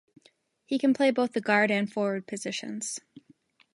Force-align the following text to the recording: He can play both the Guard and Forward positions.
He 0.65 0.79
can 0.79 0.95
play 0.95 1.11
both 1.11 1.33
the 1.33 1.41
Guard 1.41 1.69
and 1.69 1.87
Forward 1.87 2.25
positions. 2.25 3.01